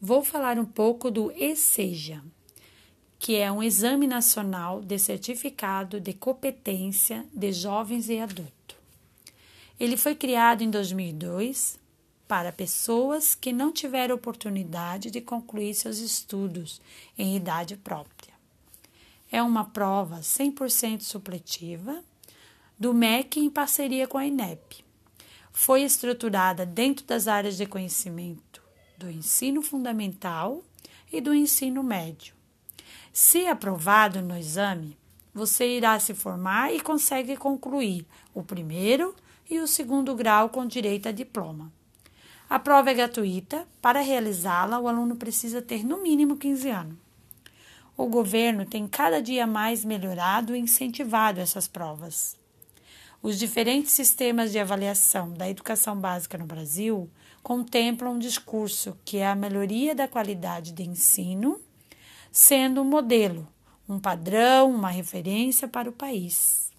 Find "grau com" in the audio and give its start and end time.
40.14-40.66